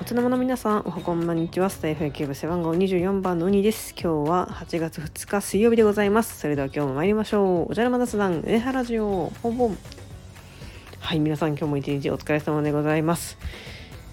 [0.00, 1.68] お茶の皆さんおはこんばんにちは。
[1.68, 3.92] スタイフ野球部背番号24番のウニです。
[3.92, 6.38] 今日は8月2日水曜日でございます。
[6.38, 7.72] それでは今日も参りましょう。
[7.72, 9.78] お茶の間雑談上原ジオボンボン。
[10.98, 13.36] はい皆さん今日も一日お疲れ様でございます。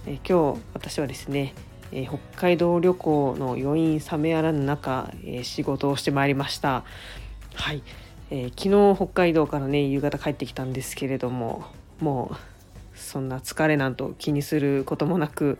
[0.05, 1.53] え今日私はですね
[1.93, 6.83] え北海道旅行の余韻冷めやらぬ中、え仕事をしてまいりました。
[7.55, 7.81] はい。
[8.31, 11.65] えー、昨日北海道からね夕方帰ってきたんですけれども
[11.99, 15.57] もうそんな疲れなんと気にすることもなく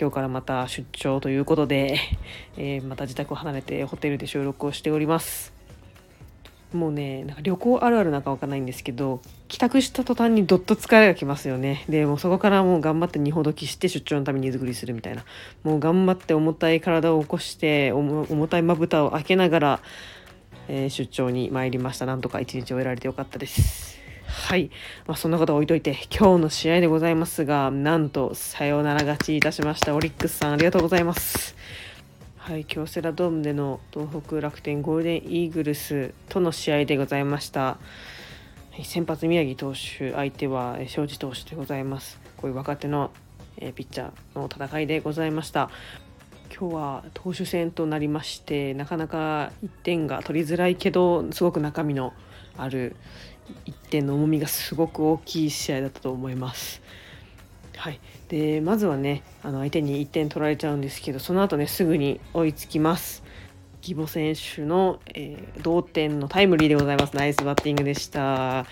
[0.00, 1.98] 今日からまた出張ということで、
[2.56, 5.52] えー、また自宅を離れてホテルで収録をしております。
[6.72, 11.84] もうねなんか旅行あるあるなんかわかんないんですけど帰宅した途端にどっと疲れがきますよね。
[11.88, 15.24] でもうそこからもう頑張って荷ほどきして出張のために荷造りするみたいな。
[15.64, 19.80] もう頑張って重たい体を起こして重たいまぶたを開けながら
[20.68, 22.06] えー、出張に参りました。
[22.06, 23.98] なんとか一日終えられてよかったです。
[24.26, 24.70] はい、
[25.06, 29.94] まあ、そんなことは置いといて今日の試合でございますがなんとサヨナラ勝ちいたしました。
[29.94, 31.56] オリックスさんありがとうございます。
[32.36, 32.64] はい。
[32.64, 37.78] 京セラドームでの東北楽天ゴールデンイーグルスとの試合でございました。
[38.84, 42.20] 先発宮城投手相手は庄司投手でございます。
[42.36, 43.10] こういう若手の
[43.58, 45.70] ピッチャーの戦いでございました。
[46.58, 52.14] 今日は投手戦となりましてなかなか1点が取りづらいけどすごく中身の
[52.56, 52.96] ある
[53.66, 56.82] 1点の重みがすごく大きい試合だったと思います。
[57.76, 63.22] はい、でまずはねあの相手に1点取られちゃうんですけどその後ねすぐに追いつきます。
[63.80, 67.14] 義母選手の、えー、同点のタイムリーでございます。
[67.14, 68.66] ナイスバッティングでした。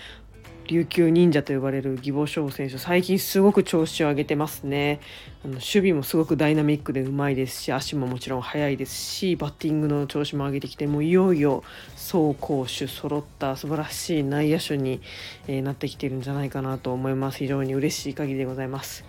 [0.67, 4.99] 琉球忍者と呼ばれる義母翔選手最近すごく調子を上げてますね。
[5.45, 11.63] あの守備もすごくダイナミックでうまいですし足ももちろん速いですしバッティングの調子も上げてきてもういよいよ
[11.95, 15.01] 走攻守揃った素晴らしい内野手に、
[15.47, 17.37] え、なってきてるんじゃないかなと思います。
[17.37, 19.05] 非常に嬉しい限りでございます。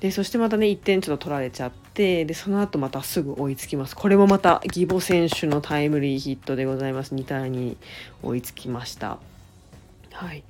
[0.00, 3.94] でそしてまたね1点ちょっと取られちゃってでその後またすぐ追いつきます。
[3.94, 7.14] これもまた義母選手のタイムリーヒットでございます。
[7.14, 7.76] 2対2
[8.22, 9.31] 追いつきました。
[10.12, 10.44] はい、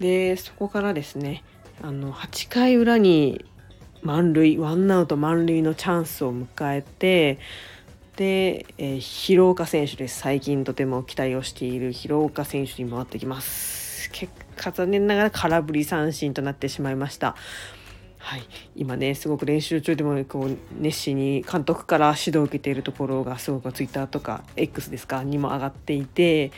[0.00, 1.44] でそこからですね
[1.82, 3.44] あの8回裏に
[4.02, 7.38] 満塁ワンアウト満塁のチャンスを迎えて
[8.16, 10.20] で、えー、広岡選手です。
[10.20, 14.10] 最近とても期待をしている広岡選手に回ってきます。
[14.10, 17.36] 結果残念ながら空振り三振となってしまいました。
[18.18, 18.42] はい、
[18.76, 26.52] 今ねすごく練習中でもこう熱心に監督から指導を受けているところがすごくツイッターとか X ですかにも上がっていて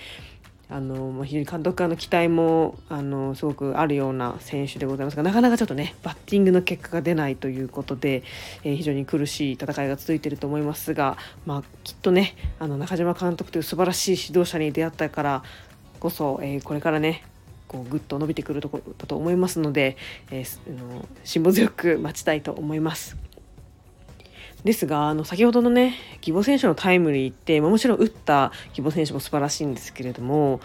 [0.74, 8.24] あの非常に監督からの期待もあのすごくあるような選手でございますがなかなかちょっとねバッティングの結果が出ないということで、
[8.64, 15.44] えー、非常に苦しい戦いが続いていると思いますが、まあ、きっとねあの中島監督という素晴らしい指導者に出会ったから
[16.00, 17.22] こそ、えー、これからね
[17.68, 19.96] こうぐっと伸びてくるところだと思いますので、
[20.32, 23.16] えー、の辛抱強く待ちたいと思います。
[24.64, 30.60] ですがあの先ほどのね義母選手のタイムリーって、まあ、もちろん打った義母選手も素晴らしいんですけれども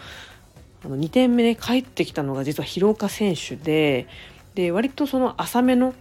[0.84, 4.08] あの2点目ね帰ってきたのが実は広岡選手で
[4.54, 5.94] で割とその浅めの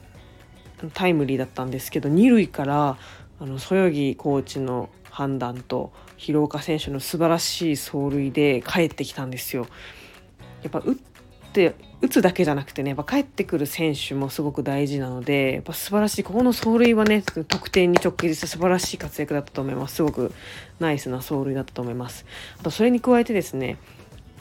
[0.94, 2.98] タイムリーだったんですけど二塁から
[3.42, 9.68] あのそよぎコーチの判断と広岡選手の素晴らしい走塁で帰ってきたんですよ。
[10.62, 10.96] やっぱ打っ
[11.50, 19.96] て打つだけじゃなくてねやっぱ帰ってくる選手もすごく大事なのでやっぱ素晴らしいここの走塁はね得点に直結して素晴らしい活躍だったと思います。
[19.96, 20.32] すごく
[20.80, 22.26] ナイスな走塁だったと思います。
[22.60, 23.78] あとそれに加えてですね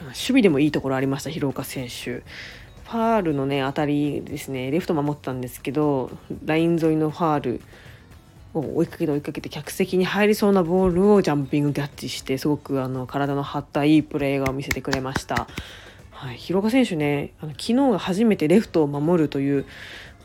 [0.01, 2.23] 守備でもいいところありました広岡選手。
[2.89, 6.09] ファールのね当たりですねレフト守ったんですけど
[6.45, 7.61] ライン沿いのファール
[8.55, 15.47] を追いかけて追いかけて客席に入りそうなボールをジャンピングキャッチしてすごくあの体の張ったいいプレーを見せてくれました。
[16.19, 19.65] はい、広岡選手ねあの昨日が初めてレフトを守るという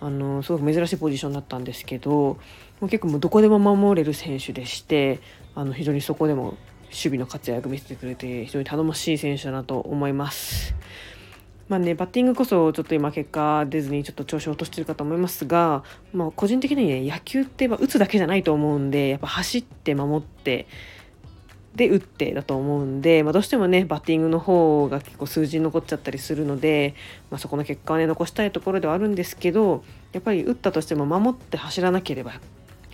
[0.00, 2.38] あのすごく珍しいポジションだったんですけども
[2.80, 5.20] う結構もうどこでも守れる選手でして
[5.54, 6.56] あの非常にそこでも
[6.86, 10.74] 守備の活躍見せてくれて非常に頼もしい選手だなと思います。
[11.68, 20.66] まあね、バッティングこそちょっと今結果出ずにちょっと調子を落としてるかと思いますが、まあ、個人的にね野球って打つだけじゃないと思うんでやっぱ走って守って
[21.74, 26.94] で打ってだと思うんで、まあ、どうしてもねバッティングの方が結構数字に残っちゃったりするので、
[27.30, 29.82] まあ、そこの結果はね残したいところではあるんですけど
[30.12, 32.34] やっぱり打ったとしても守って走らなければ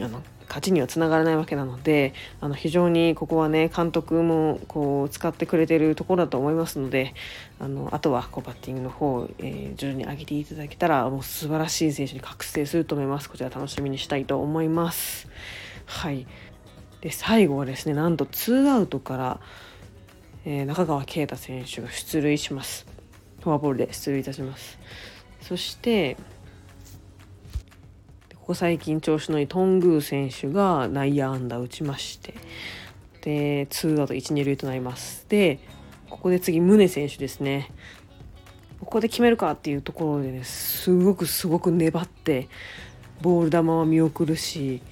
[0.01, 7.15] あの勝ちにはつながらないわけなのであの非常にここはね監督もこう使ってくれてるところだと思いますので
[7.61, 15.29] あのあとはこうバッティングの方を、えー、徐々に上げていただけたらもう素晴らしい選手に覚醒すると思いますこちら楽しみにしたいと思います。
[15.87, 16.27] はい
[17.01, 19.41] で最後はですねなんとツーアウトから、
[20.45, 22.87] えー、中川圭太選手が出塁します。
[23.43, 24.79] フォアボールで出塁いたします。
[25.41, 26.17] そして
[28.35, 32.35] ここ最近調子のいいトングー選手が内野安打打ちまして
[33.23, 35.25] でツーアウト1、2塁となります。
[35.29, 35.61] で
[36.11, 37.71] ここで次宗選手ですね。
[38.81, 42.49] ここで決めるかっていうところでねすごくすごく粘って
[43.21, 44.83] ボール球は見送るし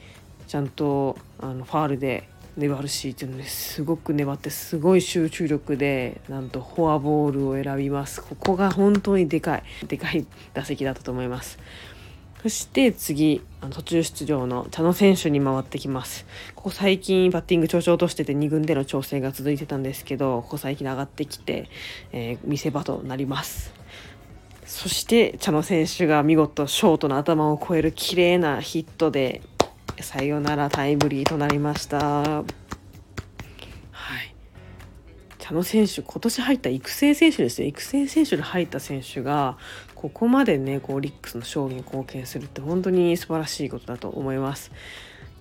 [0.48, 8.22] ちゃんとあのファールで粘るしっていうのですごく粘ってすごい集中力でなんとフォアボールを選びます。
[8.22, 11.58] ここが本当にでかいでかい打席だったと思います。
[12.42, 16.24] そして次途中出場の茶野選手に回ってきます。
[16.54, 21.68] ここ最近バッティング調子落としてて2軍での調整が続いてたんですけどここ最近上がってきて、
[22.12, 23.74] えー、見せ場となります。
[24.64, 29.42] そして茶野選手が見事ショートの頭を越える綺麗なヒットで
[30.02, 31.98] さよならタイムリーとなりました。
[31.98, 34.34] はい。
[35.38, 37.68] 茶野選手、今年入った育成選手ですね。
[37.68, 39.56] 育成選手で入った選手が、
[39.94, 44.70] ここまでね、こうリックスの勝利に貢献するって本当に素晴らしいことだと思います。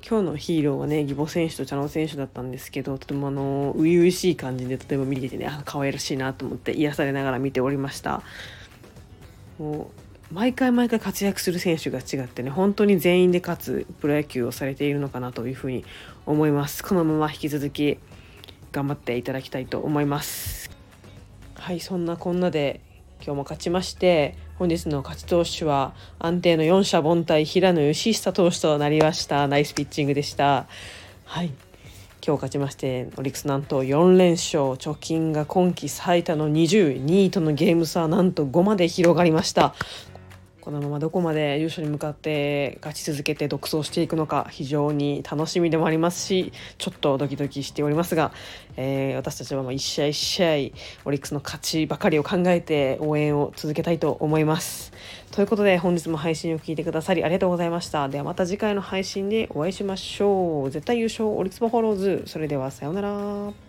[0.10, 8.22] 今日のヒーローはね、義母選手と茶野選手だったんですけど、とてもあの、初々しい感じでとても見ててね、可愛らしいなと思って癒されながら見ておりました。
[9.60, 15.86] もう毎回毎回活躍する選手が違ってね本当に全員で勝つプロ野球をされているのかなというふうに
[16.26, 16.84] 思います。
[16.84, 17.98] このまま引き続き
[18.74, 20.70] 頑張っていただきたいと思います。
[21.56, 22.82] はいそんなこんなで
[23.22, 30.68] 今日も勝ちまして本日の勝ち投手は安定の4者凡退平野義久投手となりましたナイスピッチングでした。
[31.24, 31.52] はい
[32.26, 39.74] 今日勝ちましてオリックスなんと4連勝貯金が今季最多の22位とのゲーム差なんと5まで広がりました。
[40.68, 48.34] このままどこまで優勝に向かって勝ち続けて独走していくのか非常に楽しみでもありますしちょっとドキドキしておりますが、
[48.76, 50.48] えー、私たちはもう1試合1試合
[51.06, 54.92] オリックスの勝ちばかりを考えて応援を続けたいと思います。
[55.32, 58.10] ということで本日も配信を聞いてくださりありがとうございました。
[58.10, 60.70] ではまた次回の配信でお会いしましょう。
[60.70, 62.24] 絶対優勝オリックスバファローズ。
[62.26, 63.67] それではさようなら。